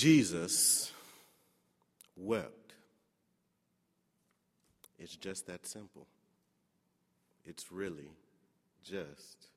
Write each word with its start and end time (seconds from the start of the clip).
Jesus 0.00 0.90
wept. 2.16 2.72
It's 4.98 5.14
just 5.14 5.46
that 5.48 5.66
simple. 5.66 6.06
It's 7.44 7.70
really 7.70 8.08
just 8.82 9.48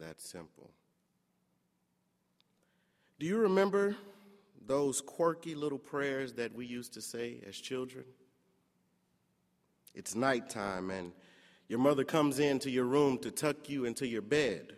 that 0.00 0.22
simple. 0.22 0.70
Do 3.18 3.26
you 3.26 3.36
remember 3.36 3.96
those 4.66 5.02
quirky 5.02 5.54
little 5.54 5.78
prayers 5.78 6.32
that 6.32 6.54
we 6.54 6.64
used 6.64 6.94
to 6.94 7.02
say 7.02 7.42
as 7.46 7.54
children? 7.54 8.06
It's 9.94 10.14
nighttime 10.14 10.90
and 10.90 11.12
your 11.68 11.80
mother 11.80 12.04
comes 12.04 12.38
into 12.38 12.70
your 12.70 12.84
room 12.84 13.18
to 13.18 13.30
tuck 13.30 13.68
you 13.68 13.84
into 13.84 14.06
your 14.06 14.22
bed. 14.22 14.72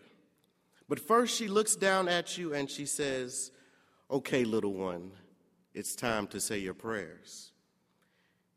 But 0.88 0.98
first, 0.98 1.36
she 1.36 1.46
looks 1.46 1.76
down 1.76 2.08
at 2.08 2.36
you 2.36 2.52
and 2.52 2.68
she 2.68 2.84
says, 2.84 3.52
Okay, 4.08 4.44
little 4.44 4.72
one, 4.72 5.10
it's 5.74 5.96
time 5.96 6.28
to 6.28 6.40
say 6.40 6.58
your 6.58 6.74
prayers. 6.74 7.50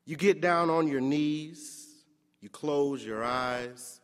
You 0.05 0.15
get 0.15 0.41
down 0.41 0.69
on 0.69 0.87
your 0.87 1.01
knees, 1.01 1.87
you 2.39 2.49
close 2.49 3.03
your 3.03 3.23
eyes, 3.23 3.99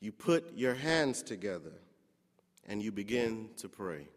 you 0.00 0.10
put 0.10 0.56
your 0.56 0.74
hands 0.74 1.22
together, 1.22 1.74
and 2.66 2.82
you 2.82 2.92
begin 2.92 3.50
to 3.58 3.68
pray. 3.68 4.08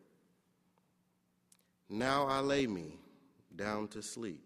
Now 1.90 2.28
I 2.28 2.40
lay 2.40 2.66
me 2.66 2.98
down 3.56 3.90
to 3.90 4.02
sleep. 4.02 4.44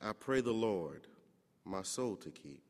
I 0.00 0.12
pray 0.12 0.40
the 0.40 0.52
Lord 0.52 1.06
my 1.66 1.82
soul 1.82 2.16
to 2.16 2.30
keep. 2.30 2.62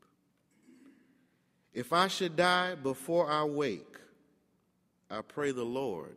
If 1.73 1.93
I 1.93 2.09
should 2.09 2.35
die 2.35 2.75
before 2.75 3.31
I 3.31 3.45
wake, 3.45 3.99
I 5.09 5.21
pray 5.23 5.53
the 5.53 5.65
Lord 5.65 6.17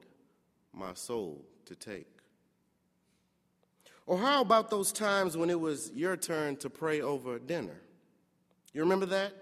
my 0.73 0.93
soul 0.93 1.45
to 1.69 1.75
take. 1.75 2.07
Or 4.05 4.17
how 4.17 4.41
about 4.41 4.69
those 4.69 4.91
times 4.91 5.37
when 5.37 5.49
it 5.49 5.59
was 5.59 5.91
your 5.93 6.17
turn 6.17 6.57
to 6.57 6.69
pray 6.69 6.99
over 7.01 7.39
dinner? 7.39 7.79
You 8.73 8.81
remember 8.81 9.05
that? 9.07 9.33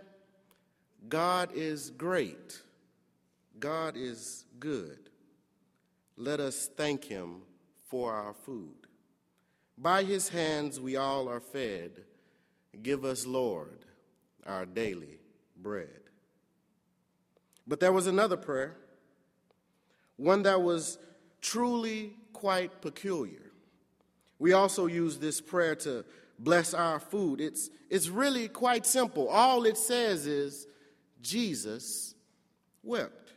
God 1.08 1.52
is 1.54 1.90
great. 1.90 2.62
God 3.60 3.96
is 3.96 4.46
good. 4.60 5.10
Let 6.18 6.40
us 6.40 6.70
thank 6.76 7.06
him 7.06 7.44
for 7.88 8.14
our 8.14 8.34
food. 8.34 8.76
By 9.78 10.04
his 10.04 10.30
hands 10.30 10.82
we 10.82 10.98
all 10.98 11.30
are 11.30 11.40
fed. 11.40 12.04
Give 12.84 13.06
us, 13.06 13.26
Lord, 13.26 13.86
our 14.46 14.66
daily 14.66 15.20
bread. 15.56 16.02
But 17.66 17.80
there 17.80 17.94
was 17.94 18.08
another 18.08 18.38
prayer, 18.38 18.76
one 20.18 20.44
that 20.44 20.62
was 20.62 20.98
truly 21.42 22.14
quite 22.34 22.82
peculiar. 22.82 23.52
We 24.40 24.54
also 24.54 24.86
use 24.86 25.18
this 25.18 25.42
prayer 25.42 25.76
to 25.78 26.06
bless 26.40 26.74
our 26.74 27.00
food. 27.00 27.42
It's, 27.42 27.70
it's 27.90 28.10
really 28.10 28.48
quite 28.48 28.86
simple. 28.86 29.28
All 29.28 29.66
it 29.66 29.78
says 29.78 30.28
is, 30.28 30.68
Jesus 31.22 32.14
wept. 32.84 33.34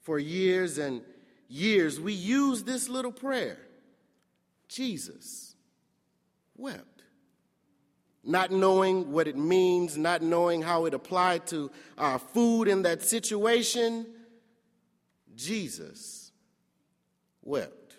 For 0.00 0.18
years 0.18 0.78
and 0.78 1.02
years, 1.48 2.00
we 2.00 2.14
use 2.14 2.62
this 2.62 2.88
little 2.88 3.12
prayer 3.12 3.58
Jesus 4.68 5.54
wept. 6.56 7.02
Not 8.22 8.50
knowing 8.50 9.12
what 9.12 9.26
it 9.26 9.36
means, 9.36 9.98
not 9.98 10.22
knowing 10.22 10.62
how 10.62 10.84
it 10.86 10.94
applied 10.94 11.46
to 11.48 11.70
our 11.98 12.18
food 12.18 12.68
in 12.68 12.82
that 12.82 13.02
situation, 13.02 14.06
Jesus 15.34 16.19
wept. 17.50 17.96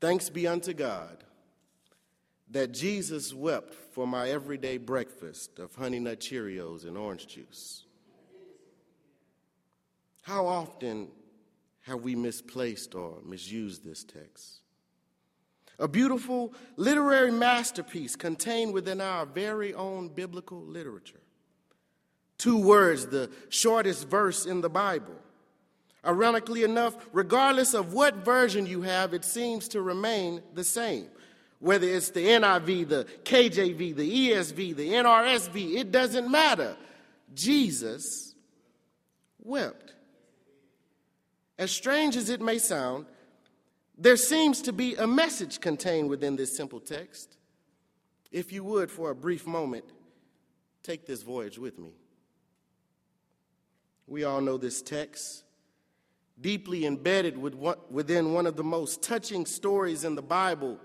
Thanks 0.00 0.30
be 0.30 0.46
unto 0.46 0.72
God 0.72 1.22
that 2.50 2.72
Jesus 2.72 3.34
wept 3.34 3.74
for 3.92 4.06
my 4.06 4.30
everyday 4.30 4.78
breakfast 4.78 5.58
of 5.58 5.74
Honey 5.74 5.98
Nut 5.98 6.18
Cheerios 6.18 6.86
and 6.86 6.96
orange 6.96 7.26
juice. 7.26 7.84
How 10.22 10.46
often 10.46 11.08
have 11.82 12.00
we 12.00 12.14
misplaced 12.14 12.94
or 12.94 13.18
misused 13.22 13.84
this 13.84 14.02
text? 14.02 14.60
A 15.78 15.86
beautiful 15.86 16.54
literary 16.76 17.30
masterpiece 17.30 18.16
contained 18.16 18.72
within 18.72 19.00
our 19.02 19.26
very 19.26 19.74
own 19.74 20.08
biblical 20.08 20.60
literature. 20.60 21.20
Two 22.38 22.56
words, 22.56 23.06
the 23.06 23.30
shortest 23.50 24.08
verse 24.08 24.46
in 24.46 24.62
the 24.62 24.70
Bible. 24.70 25.16
Ironically 26.04 26.62
enough, 26.62 26.96
regardless 27.12 27.74
of 27.74 27.92
what 27.92 28.16
version 28.16 28.66
you 28.66 28.82
have, 28.82 29.14
it 29.14 29.24
seems 29.24 29.68
to 29.68 29.82
remain 29.82 30.42
the 30.54 30.64
same. 30.64 31.08
Whether 31.58 31.88
it's 31.88 32.10
the 32.10 32.24
NIV, 32.24 32.88
the 32.88 33.06
KJV, 33.24 33.96
the 33.96 34.30
ESV, 34.30 34.76
the 34.76 34.90
NRSV, 34.90 35.76
it 35.76 35.90
doesn't 35.90 36.30
matter. 36.30 36.76
Jesus 37.34 38.34
wept. 39.42 39.94
As 41.58 41.72
strange 41.72 42.16
as 42.16 42.30
it 42.30 42.40
may 42.40 42.58
sound, 42.58 43.06
there 43.96 44.16
seems 44.16 44.62
to 44.62 44.72
be 44.72 44.94
a 44.94 45.06
message 45.06 45.60
contained 45.60 46.08
within 46.08 46.36
this 46.36 46.56
simple 46.56 46.78
text. 46.78 47.36
If 48.30 48.52
you 48.52 48.62
would, 48.62 48.90
for 48.90 49.10
a 49.10 49.14
brief 49.14 49.44
moment, 49.46 49.84
take 50.84 51.06
this 51.06 51.22
voyage 51.22 51.58
with 51.58 51.78
me. 51.78 51.90
We 54.06 54.22
all 54.22 54.40
know 54.40 54.56
this 54.56 54.80
text, 54.80 55.42
deeply 56.40 56.86
embedded 56.86 57.36
within 57.90 58.32
one 58.32 58.46
of 58.46 58.56
the 58.56 58.64
most 58.64 59.02
touching 59.02 59.44
stories 59.46 60.04
in 60.04 60.14
the 60.14 60.22
Bible. 60.22 60.78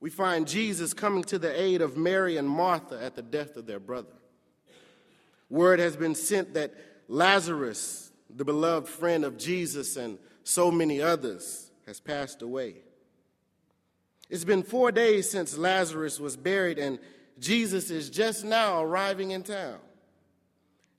We 0.00 0.10
find 0.10 0.46
Jesus 0.46 0.94
coming 0.94 1.24
to 1.24 1.38
the 1.38 1.60
aid 1.60 1.82
of 1.82 1.96
Mary 1.96 2.36
and 2.36 2.48
Martha 2.48 3.02
at 3.02 3.14
the 3.16 3.22
death 3.22 3.56
of 3.56 3.66
their 3.66 3.80
brother. 3.80 4.14
Word 5.50 5.78
has 5.80 5.96
been 5.96 6.14
sent 6.14 6.54
that 6.54 6.74
Lazarus, 7.08 8.12
the 8.34 8.44
beloved 8.44 8.88
friend 8.88 9.24
of 9.24 9.36
Jesus 9.36 9.96
and 9.96 10.18
so 10.42 10.70
many 10.70 11.00
others, 11.00 11.70
has 11.86 12.00
passed 12.00 12.42
away. 12.42 12.76
It's 14.30 14.44
been 14.44 14.62
four 14.62 14.90
days 14.90 15.28
since 15.28 15.56
Lazarus 15.58 16.18
was 16.18 16.36
buried, 16.36 16.78
and 16.78 16.98
Jesus 17.38 17.90
is 17.90 18.08
just 18.08 18.44
now 18.44 18.82
arriving 18.82 19.32
in 19.32 19.42
town. 19.42 19.78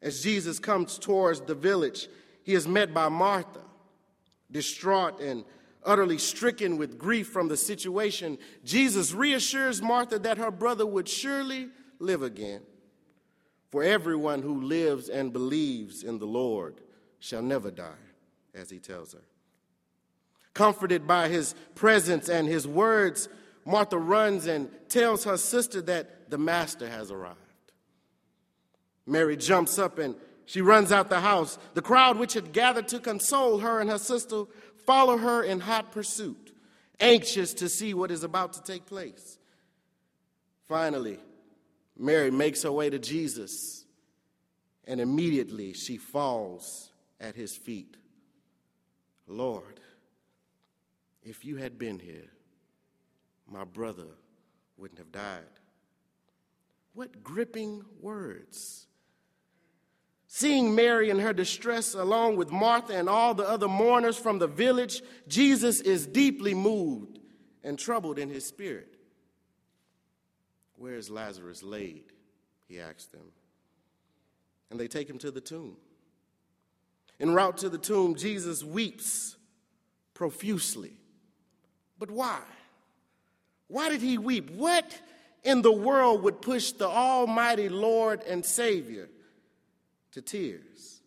As 0.02 0.22
Jesus 0.22 0.60
comes 0.60 1.00
towards 1.00 1.42
the 1.42 1.56
village, 1.56 2.08
he 2.44 2.54
is 2.54 2.68
met 2.68 2.94
by 2.94 3.10
Martha, 3.10 3.62
distraught 4.52 5.20
and 5.20 5.44
utterly 5.84 6.18
stricken 6.18 6.78
with 6.78 6.98
grief 6.98 7.28
from 7.28 7.48
the 7.48 7.58
situation. 7.58 8.38
Jesus 8.64 9.14
reassures 9.14 9.82
Martha 9.82 10.20
that 10.20 10.38
her 10.38 10.52
brother 10.52 10.86
would 10.86 11.08
surely 11.08 11.70
live 12.00 12.24
again. 12.24 12.62
For 13.72 13.84
everyone 13.84 14.42
who 14.42 14.62
lives 14.62 15.10
and 15.10 15.34
believes 15.34 16.04
in 16.04 16.20
the 16.20 16.26
Lord 16.26 16.82
shall 17.20 17.42
never 17.42 17.72
die, 17.72 17.94
as 18.54 18.70
he 18.70 18.80
tells 18.80 19.14
her. 19.14 19.22
Comforted 20.54 21.06
by 21.06 21.28
his 21.28 21.54
presence 21.76 22.30
and 22.30 22.48
his 22.48 22.68
words, 22.68 23.28
Martha 23.66 23.98
runs 23.98 24.46
and 24.46 24.70
tells 24.88 25.26
her 25.26 25.38
sister 25.38 25.82
that 25.82 26.30
the 26.30 26.38
master 26.38 26.88
has 26.88 27.12
arrived. 27.12 27.40
Mary 29.06 29.36
jumps 29.36 29.78
up 29.78 30.00
and 30.00 30.16
she 30.46 30.62
runs 30.62 30.92
out 30.92 31.10
the 31.10 31.20
house. 31.20 31.58
The 31.74 31.82
crowd, 31.82 32.18
which 32.18 32.34
had 32.34 32.54
gathered 32.54 32.88
to 32.90 33.00
console 33.00 33.60
her 33.60 33.80
and 33.80 33.90
her 33.90 33.98
sister, 33.98 34.44
follow 34.86 35.18
her 35.18 35.44
in 35.44 35.62
hot 35.62 35.92
pursuit, 35.92 36.54
anxious 37.00 37.54
to 37.56 37.70
see 37.70 37.94
what 37.94 38.12
is 38.12 38.24
about 38.24 38.54
to 38.54 38.64
take 38.64 38.86
place. 38.86 39.38
Finally, 40.68 41.20
Mary 41.98 42.32
makes 42.32 42.64
her 42.64 42.72
way 42.72 42.90
to 42.90 43.00
Jesus, 43.00 43.86
and 44.86 45.00
immediately 45.00 45.74
she 45.74 45.98
falls 45.98 46.92
at 47.20 47.36
his 47.36 47.56
feet. 47.56 47.98
Lord, 49.28 49.80
if 51.24 51.46
you 51.46 51.58
had 51.58 51.80
been 51.80 52.00
here, 52.00 52.30
my 53.50 53.64
brother 53.64 54.08
wouldn't 54.78 55.00
have 55.00 55.12
died. 55.12 55.44
What 56.94 57.24
gripping 57.24 57.84
words. 58.00 58.88
Seeing 60.38 60.76
Mary 60.76 61.10
in 61.10 61.20
her 61.20 61.32
distress, 61.32 61.94
along 61.94 62.36
with 62.36 62.52
Martha 62.52 62.94
and 62.94 63.08
all 63.08 63.34
the 63.34 63.48
other 63.48 63.70
mourners 63.70 64.18
from 64.18 64.38
the 64.38 64.48
village, 64.48 65.02
Jesus 65.30 65.80
is 65.80 66.06
deeply 66.06 66.54
moved 66.54 67.20
and 67.64 67.80
troubled 67.80 68.20
in 68.20 68.30
his 68.30 68.46
spirit. 68.46 68.98
Where 70.76 70.96
is 70.96 71.10
Lazarus 71.10 71.64
laid? 71.64 72.12
He 72.68 72.82
asked 72.82 73.14
them. 73.14 73.32
And 74.70 74.78
they 74.78 74.90
take 74.90 75.10
him 75.10 75.20
to 75.20 75.32
the 75.32 75.40
tomb. 75.40 75.78
En 77.18 77.34
route 77.34 77.60
to 77.60 77.70
the 77.70 77.78
tomb, 77.78 78.16
Jesus 78.16 78.62
weeps 78.62 79.38
profusely. 80.14 80.98
But 81.98 82.12
why? 82.12 82.42
Why 83.70 83.88
did 83.88 84.02
he 84.02 84.18
weep? 84.18 84.50
What 84.50 85.00
in 85.46 85.62
the 85.62 85.72
world 85.72 86.24
would 86.24 86.42
push 86.42 86.74
the 86.74 86.90
Almighty 86.90 87.70
Lord 87.70 88.22
and 88.24 88.44
Savior 88.44 89.08
to 90.16 90.22
tears? 90.22 91.02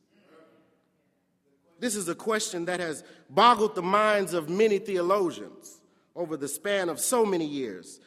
This 1.80 1.96
is 1.96 2.10
a 2.10 2.14
question 2.14 2.66
that 2.66 2.78
has 2.78 3.02
boggled 3.30 3.74
the 3.74 3.80
minds 3.80 4.34
of 4.34 4.50
many 4.50 4.78
theologians 4.78 5.80
over 6.14 6.36
the 6.36 6.46
span 6.46 6.90
of 6.90 7.00
so 7.00 7.24
many 7.24 7.46
years. 7.46 8.00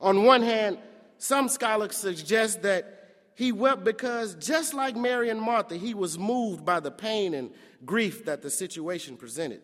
On 0.00 0.24
one 0.24 0.42
hand, 0.42 0.78
some 1.16 1.48
scholars 1.48 1.96
suggest 1.96 2.62
that 2.62 3.10
he 3.36 3.52
wept 3.52 3.84
because, 3.84 4.34
just 4.34 4.74
like 4.74 4.96
Mary 4.96 5.30
and 5.30 5.40
Martha, 5.40 5.76
he 5.76 5.94
was 5.94 6.18
moved 6.18 6.64
by 6.64 6.80
the 6.80 6.90
pain 6.90 7.34
and 7.34 7.50
grief 7.86 8.24
that 8.24 8.42
the 8.42 8.50
situation 8.50 9.16
presented. 9.16 9.62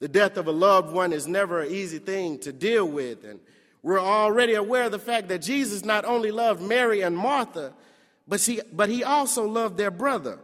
The 0.00 0.08
death 0.08 0.36
of 0.36 0.46
a 0.46 0.52
loved 0.52 0.92
one 0.92 1.14
is 1.14 1.26
never 1.26 1.62
an 1.62 1.72
easy 1.72 2.00
thing 2.00 2.38
to 2.40 2.52
deal 2.52 2.84
with, 2.84 3.24
and 3.24 3.40
we're 3.82 3.98
already 3.98 4.54
aware 4.54 4.84
of 4.84 4.92
the 4.92 4.98
fact 4.98 5.28
that 5.28 5.40
Jesus 5.40 5.86
not 5.86 6.04
only 6.04 6.30
loved 6.30 6.60
Mary 6.60 7.00
and 7.00 7.16
Martha, 7.16 7.72
but 8.26 8.40
he, 8.40 8.60
but 8.72 8.88
he 8.88 9.04
also 9.04 9.46
loved 9.46 9.76
their 9.76 9.90
brother, 9.90 10.38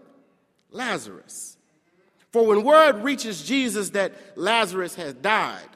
Lazarus. 0.70 1.56
For 2.32 2.46
when 2.46 2.64
word 2.64 3.02
reaches 3.02 3.42
Jesus 3.42 3.90
that 3.90 4.12
Lazarus 4.36 4.94
has 4.96 5.14
died, 5.14 5.68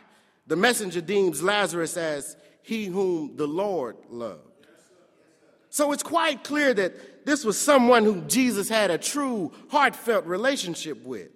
the 0.47 0.57
messenger 0.57 1.01
deems 1.01 1.43
Lazarus 1.43 1.97
as 1.97 2.37
he 2.63 2.87
whom 2.87 3.37
the 3.37 3.47
Lord 3.47 3.97
loved. 4.09 4.43
So 5.71 5.93
it's 5.93 6.03
quite 6.03 6.43
clear 6.43 6.75
that 6.75 7.25
this 7.25 7.45
was 7.45 7.57
someone 7.59 8.05
who 8.05 8.23
Jesus 8.23 8.69
had 8.69 8.91
a 8.91 8.99
true, 8.99 9.53
heartfelt 9.71 10.27
relationship 10.27 11.03
with. 11.05 11.31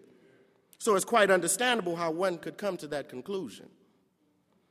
So 0.78 0.96
it's 0.96 1.04
quite 1.04 1.30
understandable 1.30 1.96
how 1.96 2.10
one 2.10 2.38
could 2.38 2.58
come 2.58 2.76
to 2.78 2.88
that 2.88 3.08
conclusion. 3.08 3.68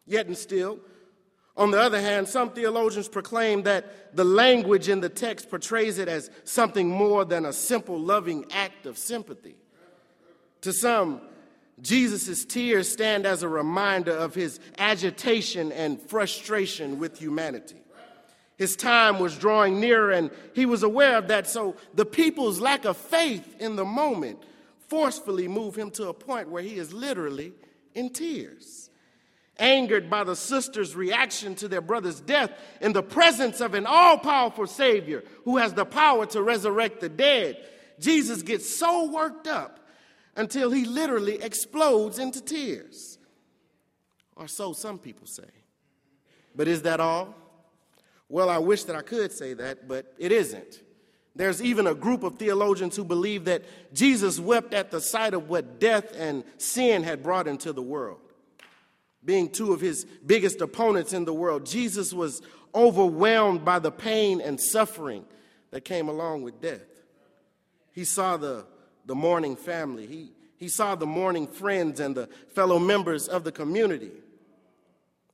Yet 0.06 0.28
and 0.28 0.38
still, 0.38 0.80
on 1.55 1.69
the 1.69 1.79
other 1.79 2.01
hand, 2.01 2.27
some 2.27 2.50
theologians 2.50 3.07
proclaim 3.07 3.63
that 3.63 4.15
the 4.15 4.23
language 4.23 4.89
in 4.89 5.01
the 5.01 5.09
text 5.09 5.50
portrays 5.50 6.00
it 6.00 6.07
as 6.07 6.31
something 6.45 6.89
more 6.89 7.25
than 7.25 7.45
a 7.45 7.53
simple 7.53 8.00
loving 8.00 8.45
act 8.51 8.88
of 8.88 8.97
sympathy. 8.97 9.55
To 10.61 10.73
some, 10.73 11.21
Jesus' 11.81 12.45
tears 12.45 12.91
stand 12.91 13.25
as 13.25 13.44
a 13.44 13.50
reminder 13.50 14.11
of 14.11 14.33
his 14.33 14.59
agitation 14.79 15.71
and 15.71 16.01
frustration 16.01 16.97
with 16.97 17.19
humanity. 17.19 17.77
His 18.57 18.75
time 18.75 19.19
was 19.19 19.38
drawing 19.38 19.79
nearer, 19.79 20.11
and 20.11 20.31
he 20.53 20.65
was 20.65 20.83
aware 20.83 21.17
of 21.17 21.27
that. 21.27 21.47
So 21.47 21.75
the 21.94 22.06
people's 22.06 22.59
lack 22.59 22.85
of 22.85 22.97
faith 22.97 23.56
in 23.59 23.75
the 23.75 23.85
moment 23.85 24.39
forcefully 24.88 25.47
moved 25.47 25.77
him 25.77 25.91
to 25.91 26.07
a 26.07 26.13
point 26.13 26.49
where 26.49 26.63
he 26.63 26.75
is 26.75 26.94
literally 26.94 27.53
in 27.94 28.09
tears. 28.11 28.89
Angered 29.59 30.09
by 30.09 30.23
the 30.23 30.35
sisters' 30.35 30.95
reaction 30.95 31.53
to 31.55 31.67
their 31.67 31.81
brother's 31.81 32.19
death 32.19 32.51
in 32.81 32.91
the 32.91 33.03
presence 33.03 33.61
of 33.61 33.75
an 33.75 33.85
all 33.85 34.17
powerful 34.17 34.65
Savior 34.65 35.23
who 35.45 35.57
has 35.57 35.73
the 35.73 35.85
power 35.85 36.25
to 36.27 36.41
resurrect 36.41 37.01
the 37.01 37.09
dead, 37.09 37.57
Jesus 38.00 38.41
gets 38.41 38.67
so 38.67 39.11
worked 39.11 39.47
up 39.47 39.79
until 40.35 40.71
he 40.71 40.85
literally 40.85 41.41
explodes 41.41 42.17
into 42.17 42.41
tears. 42.41 43.19
Or 44.35 44.47
so 44.47 44.73
some 44.73 44.97
people 44.97 45.27
say. 45.27 45.44
But 46.56 46.67
is 46.67 46.81
that 46.83 46.99
all? 46.99 47.35
Well, 48.29 48.49
I 48.49 48.57
wish 48.57 48.85
that 48.85 48.95
I 48.95 49.03
could 49.03 49.31
say 49.31 49.53
that, 49.53 49.88
but 49.88 50.11
it 50.17 50.31
isn't. 50.31 50.81
There's 51.35 51.61
even 51.61 51.88
a 51.88 51.95
group 51.95 52.23
of 52.23 52.38
theologians 52.38 52.95
who 52.95 53.03
believe 53.03 53.45
that 53.45 53.63
Jesus 53.94 54.39
wept 54.39 54.73
at 54.73 54.91
the 54.91 55.01
sight 55.01 55.33
of 55.33 55.49
what 55.49 55.79
death 55.79 56.11
and 56.15 56.44
sin 56.57 57.03
had 57.03 57.21
brought 57.21 57.47
into 57.47 57.73
the 57.73 57.81
world. 57.81 58.19
Being 59.25 59.49
two 59.49 59.73
of 59.73 59.81
his 59.81 60.05
biggest 60.25 60.61
opponents 60.61 61.13
in 61.13 61.25
the 61.25 61.33
world, 61.33 61.65
Jesus 61.65 62.13
was 62.13 62.41
overwhelmed 62.75 63.63
by 63.63 63.79
the 63.79 63.91
pain 63.91 64.41
and 64.41 64.59
suffering 64.59 65.25
that 65.71 65.85
came 65.85 66.09
along 66.09 66.41
with 66.43 66.61
death. 66.61 66.81
He 67.91 68.03
saw 68.03 68.37
the, 68.37 68.65
the 69.05 69.15
mourning 69.15 69.55
family, 69.55 70.07
he, 70.07 70.31
he 70.57 70.67
saw 70.67 70.95
the 70.95 71.05
mourning 71.05 71.47
friends 71.47 71.99
and 71.99 72.15
the 72.15 72.27
fellow 72.53 72.79
members 72.79 73.27
of 73.27 73.43
the 73.43 73.51
community 73.51 74.11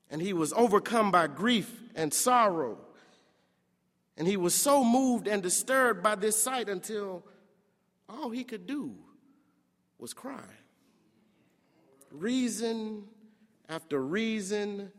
and 0.09 0.21
he 0.21 0.33
was 0.33 0.53
overcome 0.53 1.11
by 1.11 1.27
grief 1.27 1.71
and 1.95 2.13
sorrow. 2.13 2.77
And 4.17 4.27
he 4.27 4.37
was 4.37 4.53
so 4.53 4.83
moved 4.83 5.27
and 5.27 5.41
disturbed 5.41 6.03
by 6.03 6.15
this 6.15 6.41
sight 6.41 6.67
until 6.67 7.23
all 8.09 8.29
he 8.29 8.43
could 8.43 8.65
do 8.65 8.95
was 9.97 10.13
cry. 10.13 10.43
Reason 12.11 13.03
after 13.69 14.01
reason 14.01 14.91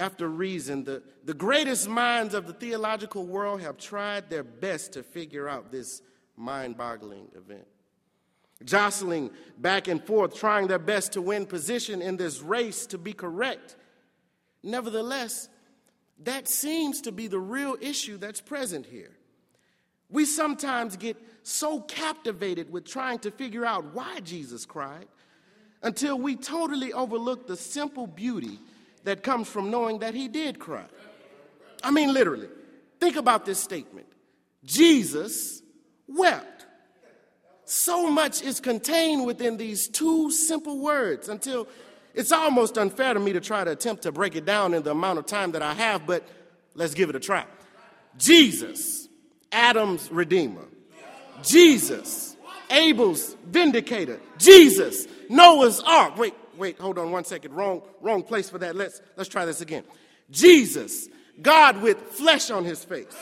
after 0.00 0.28
reason, 0.28 0.84
the, 0.84 1.02
the 1.24 1.34
greatest 1.34 1.88
minds 1.88 2.32
of 2.32 2.46
the 2.46 2.52
theological 2.52 3.26
world 3.26 3.60
have 3.62 3.78
tried 3.78 4.30
their 4.30 4.44
best 4.44 4.92
to 4.92 5.02
figure 5.02 5.48
out 5.48 5.72
this 5.72 6.02
mind 6.36 6.76
boggling 6.76 7.26
event. 7.34 7.66
Jostling 8.64 9.30
back 9.58 9.88
and 9.88 10.00
forth, 10.04 10.36
trying 10.36 10.68
their 10.68 10.78
best 10.78 11.14
to 11.14 11.20
win 11.20 11.46
position 11.46 12.00
in 12.00 12.16
this 12.16 12.40
race 12.40 12.86
to 12.86 12.96
be 12.96 13.12
correct 13.12 13.74
Nevertheless, 14.62 15.48
that 16.24 16.48
seems 16.48 17.00
to 17.02 17.12
be 17.12 17.26
the 17.26 17.38
real 17.38 17.76
issue 17.80 18.16
that's 18.16 18.40
present 18.40 18.86
here. 18.86 19.12
We 20.10 20.24
sometimes 20.24 20.96
get 20.96 21.16
so 21.42 21.80
captivated 21.80 22.72
with 22.72 22.84
trying 22.84 23.20
to 23.20 23.30
figure 23.30 23.64
out 23.64 23.94
why 23.94 24.20
Jesus 24.20 24.66
cried 24.66 25.06
until 25.82 26.18
we 26.18 26.36
totally 26.36 26.92
overlook 26.92 27.46
the 27.46 27.56
simple 27.56 28.06
beauty 28.06 28.58
that 29.04 29.22
comes 29.22 29.48
from 29.48 29.70
knowing 29.70 30.00
that 30.00 30.14
he 30.14 30.28
did 30.28 30.58
cry. 30.58 30.84
I 31.82 31.90
mean, 31.90 32.12
literally, 32.12 32.48
think 33.00 33.16
about 33.16 33.44
this 33.44 33.58
statement 33.58 34.06
Jesus 34.64 35.62
wept. 36.06 36.66
So 37.64 38.10
much 38.10 38.42
is 38.42 38.60
contained 38.60 39.26
within 39.26 39.58
these 39.58 39.88
two 39.88 40.30
simple 40.30 40.80
words 40.80 41.28
until 41.28 41.68
it's 42.14 42.32
almost 42.32 42.78
unfair 42.78 43.14
to 43.14 43.20
me 43.20 43.32
to 43.34 43.40
try 43.40 43.62
to 43.62 43.70
attempt 43.70 44.02
to 44.04 44.12
break 44.12 44.34
it 44.34 44.44
down 44.44 44.74
in 44.74 44.82
the 44.82 44.90
amount 44.90 45.18
of 45.18 45.26
time 45.26 45.52
that 45.52 45.62
I 45.62 45.74
have, 45.74 46.06
but 46.06 46.26
let's 46.74 46.94
give 46.94 47.10
it 47.10 47.16
a 47.16 47.20
try. 47.20 47.44
Jesus, 48.16 49.08
Adam's 49.52 50.10
Redeemer. 50.10 50.64
Jesus, 51.42 52.36
Abel's 52.70 53.36
Vindicator. 53.46 54.20
Jesus, 54.38 55.06
Noah's 55.28 55.80
Ark. 55.80 56.16
Wait, 56.16 56.34
wait, 56.56 56.78
hold 56.78 56.98
on 56.98 57.10
one 57.10 57.24
second. 57.24 57.54
Wrong, 57.54 57.82
wrong 58.00 58.22
place 58.22 58.48
for 58.50 58.58
that. 58.58 58.76
Let's, 58.76 59.00
let's 59.16 59.28
try 59.28 59.44
this 59.44 59.60
again. 59.60 59.84
Jesus, 60.30 61.08
God 61.40 61.80
with 61.82 61.98
flesh 61.98 62.50
on 62.50 62.64
his 62.64 62.84
face. 62.84 63.16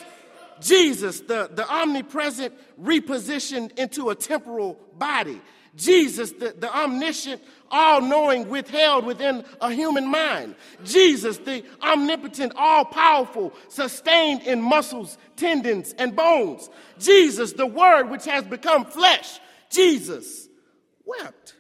Jesus, 0.60 1.20
the, 1.20 1.50
the 1.52 1.69
omnipresent 1.69 2.54
repositioned 2.82 3.78
into 3.78 4.10
a 4.10 4.14
temporal 4.14 4.78
body. 4.96 5.40
Jesus, 5.76 6.32
the, 6.32 6.54
the 6.58 6.75
omniscient, 6.75 7.42
all 7.70 8.00
knowing, 8.00 8.49
withheld 8.49 9.04
within 9.04 9.44
a 9.61 9.70
human 9.70 10.06
mind. 10.06 10.54
Jesus, 10.85 11.37
the 11.38 11.62
omnipotent, 11.82 12.54
all 12.56 12.87
powerful, 12.87 13.52
sustained 13.68 14.42
in 14.42 14.62
muscles, 14.62 15.18
tendons, 15.37 15.94
and 15.99 16.16
bones. 16.16 16.70
Jesus, 16.99 17.52
the 17.52 17.66
Word 17.66 18.04
which 18.04 18.25
has 18.25 18.44
become 18.44 18.87
flesh. 18.87 19.38
Jesus 19.70 20.49
wept. 21.04 21.54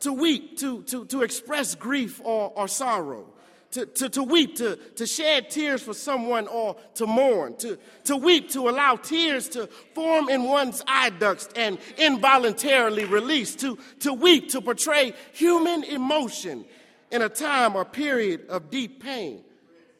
To 0.00 0.12
weep, 0.14 0.58
to, 0.58 0.82
to, 0.84 1.04
to 1.06 1.22
express 1.22 1.74
grief 1.74 2.22
or, 2.24 2.52
or 2.56 2.68
sorrow 2.68 3.26
to, 3.72 3.86
to, 3.86 4.08
to 4.08 4.22
weep, 4.22 4.56
to, 4.56 4.76
to 4.76 5.06
shed 5.06 5.50
tears 5.50 5.82
for 5.82 5.94
someone 5.94 6.48
or 6.48 6.76
to 6.94 7.06
mourn, 7.06 7.56
to, 7.58 7.78
to 8.04 8.16
weep, 8.16 8.50
to 8.50 8.68
allow 8.68 8.96
tears 8.96 9.48
to 9.50 9.68
form 9.94 10.28
in 10.28 10.44
one's 10.44 10.82
eye 10.86 11.10
ducts 11.10 11.48
and 11.54 11.78
involuntarily 11.96 13.04
release, 13.04 13.54
to, 13.56 13.78
to 14.00 14.12
weep, 14.12 14.48
to 14.50 14.60
portray 14.60 15.14
human 15.32 15.84
emotion 15.84 16.64
in 17.12 17.22
a 17.22 17.28
time 17.28 17.76
or 17.76 17.84
period 17.84 18.46
of 18.48 18.70
deep 18.70 19.02
pain, 19.02 19.44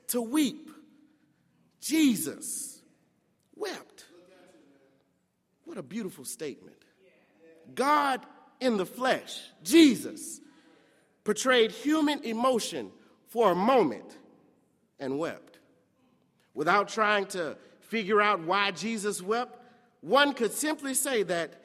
to 0.09 0.21
weep. 0.21 0.71
Jesus 1.81 2.83
wept. 3.57 4.05
What 5.65 5.79
a 5.79 5.83
beautiful 5.83 6.25
statement. 6.25 6.77
God 7.75 8.25
in 8.61 8.77
the 8.77 8.87
flesh, 8.87 9.41
Jesus, 9.63 10.41
portrayed 11.25 11.71
human 11.71 12.23
emotion 12.25 12.91
for 13.29 13.53
a 13.53 13.55
moment 13.55 14.19
and 14.99 15.19
wept. 15.19 15.59
Without 16.55 16.89
trying 16.89 17.27
to 17.27 17.57
figure 17.81 18.21
out 18.21 18.41
why 18.41 18.71
Jesus 18.71 19.23
wept, 19.23 19.57
one 20.01 20.33
could 20.33 20.53
simply 20.53 20.95
say 20.95 21.23
that 21.25 21.63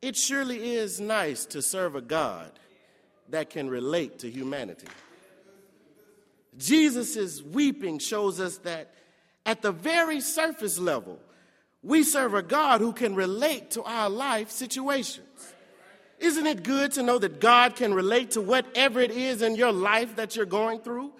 it 0.00 0.16
surely 0.16 0.74
is 0.74 1.00
nice 1.00 1.44
to 1.46 1.62
serve 1.62 1.96
a 1.96 2.00
God 2.00 2.52
that 3.30 3.50
can 3.50 3.68
relate 3.68 4.20
to 4.20 4.30
humanity. 4.30 4.86
Jesus' 6.56 7.42
weeping 7.42 7.98
shows 7.98 8.40
us 8.40 8.58
that 8.58 8.92
at 9.46 9.62
the 9.62 9.72
very 9.72 10.20
surface 10.20 10.78
level, 10.78 11.18
we 11.82 12.02
serve 12.02 12.34
a 12.34 12.42
God 12.42 12.80
who 12.80 12.92
can 12.92 13.14
relate 13.14 13.72
to 13.72 13.82
our 13.82 14.10
life 14.10 14.50
situations. 14.50 15.26
Isn't 16.18 16.46
it 16.46 16.64
good 16.64 16.92
to 16.92 17.02
know 17.02 17.18
that 17.18 17.40
God 17.40 17.76
can 17.76 17.94
relate 17.94 18.32
to 18.32 18.40
whatever 18.40 19.00
it 19.00 19.12
is 19.12 19.40
in 19.42 19.54
your 19.54 19.72
life 19.72 20.16
that 20.16 20.34
you're 20.34 20.46
going 20.46 20.80
through? 20.80 21.12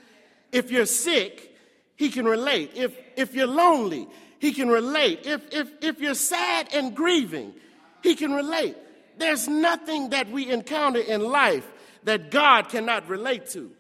If 0.51 0.71
you're 0.71 0.87
sick, 0.87 1.57
He 1.95 2.11
can 2.11 2.25
relate. 2.25 2.73
If, 2.75 2.97
if 3.17 3.35
you're 3.35 3.47
lonely, 3.47 4.09
He 4.41 4.53
can 4.53 4.69
relate. 4.69 5.25
If, 5.25 5.43
if, 5.53 5.71
if 5.81 6.01
you're 6.01 6.15
sad 6.15 6.69
and 6.75 6.97
grieving, 6.97 7.55
He 8.03 8.17
can 8.17 8.33
relate. 8.33 8.77
there's 9.19 9.47
nothing 9.49 10.11
that 10.11 10.31
we 10.31 10.51
encounter 10.51 11.01
in 11.01 11.21
life 11.21 11.67
that 12.05 12.31
God 12.31 12.69
cannot 12.69 13.09
relate 13.09 13.47
to. 13.51 13.71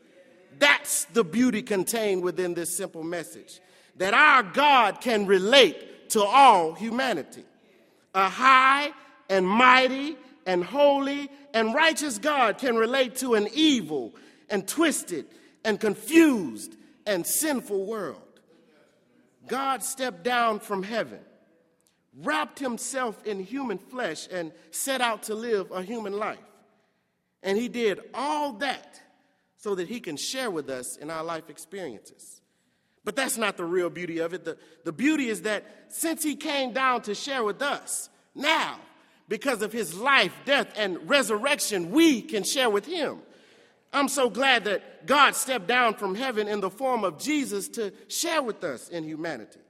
That's 0.58 1.04
the 1.06 1.24
beauty 1.24 1.62
contained 1.62 2.22
within 2.22 2.54
this 2.54 2.76
simple 2.76 3.04
message 3.04 3.60
that 3.96 4.14
our 4.14 4.42
God 4.44 5.00
can 5.00 5.26
relate 5.26 5.87
to 6.10 6.22
all 6.22 6.74
humanity. 6.74 7.44
A 8.14 8.28
high 8.28 8.92
and 9.28 9.46
mighty 9.46 10.16
and 10.46 10.64
holy 10.64 11.30
and 11.52 11.74
righteous 11.74 12.18
God 12.18 12.58
can 12.58 12.76
relate 12.76 13.16
to 13.16 13.34
an 13.34 13.48
evil 13.52 14.14
and 14.48 14.66
twisted 14.66 15.26
and 15.64 15.78
confused 15.78 16.76
and 17.06 17.26
sinful 17.26 17.84
world. 17.84 18.22
God 19.46 19.82
stepped 19.82 20.22
down 20.22 20.60
from 20.60 20.82
heaven, 20.82 21.20
wrapped 22.22 22.58
himself 22.58 23.26
in 23.26 23.40
human 23.40 23.78
flesh, 23.78 24.28
and 24.30 24.52
set 24.70 25.00
out 25.00 25.24
to 25.24 25.34
live 25.34 25.70
a 25.70 25.82
human 25.82 26.12
life. 26.12 26.38
And 27.42 27.56
he 27.56 27.68
did 27.68 28.00
all 28.14 28.54
that 28.54 29.00
so 29.56 29.74
that 29.74 29.88
he 29.88 30.00
can 30.00 30.16
share 30.16 30.50
with 30.50 30.68
us 30.70 30.96
in 30.96 31.10
our 31.10 31.24
life 31.24 31.50
experiences. 31.50 32.40
But 33.04 33.16
that's 33.16 33.38
not 33.38 33.56
the 33.56 33.64
real 33.64 33.90
beauty 33.90 34.18
of 34.18 34.34
it. 34.34 34.44
The, 34.44 34.58
the 34.84 34.92
beauty 34.92 35.28
is 35.28 35.42
that 35.42 35.64
since 35.88 36.22
he 36.22 36.36
came 36.36 36.72
down 36.72 37.02
to 37.02 37.14
share 37.14 37.42
with 37.42 37.62
us, 37.62 38.10
now, 38.34 38.78
because 39.28 39.62
of 39.62 39.72
his 39.72 39.94
life, 39.94 40.32
death, 40.44 40.72
and 40.76 41.08
resurrection, 41.08 41.90
we 41.90 42.22
can 42.22 42.42
share 42.42 42.70
with 42.70 42.86
him. 42.86 43.18
I'm 43.92 44.08
so 44.08 44.28
glad 44.28 44.64
that 44.64 45.06
God 45.06 45.34
stepped 45.34 45.66
down 45.66 45.94
from 45.94 46.14
heaven 46.14 46.48
in 46.48 46.60
the 46.60 46.70
form 46.70 47.04
of 47.04 47.18
Jesus 47.18 47.68
to 47.70 47.92
share 48.08 48.42
with 48.42 48.62
us 48.62 48.88
in 48.88 49.04
humanity. 49.04 49.60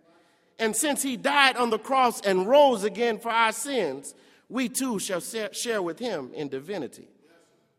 And 0.59 0.75
since 0.75 1.03
he 1.03 1.17
died 1.17 1.57
on 1.57 1.71
the 1.71 1.79
cross 1.79 2.21
and 2.23 2.49
rose 2.49 2.83
again 2.83 3.19
for 3.19 3.31
our 3.31 3.53
sins, 3.53 4.15
we 4.49 4.69
too 4.69 4.99
shall 4.99 5.21
share 5.21 5.83
with 5.83 5.99
him 5.99 6.33
in 6.35 6.49
divinity. 6.49 7.09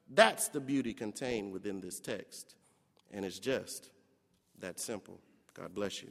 That's 0.09 0.47
the 0.47 0.61
beauty 0.61 0.93
contained 0.93 1.51
within 1.51 1.81
this 1.81 1.99
text. 1.99 2.55
And 3.11 3.25
it's 3.25 3.39
just 3.39 3.89
that 4.59 4.79
simple. 4.79 5.19
God 5.59 5.75
bless 5.75 6.01
you. 6.01 6.09